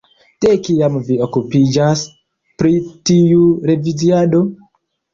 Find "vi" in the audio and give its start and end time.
1.09-1.17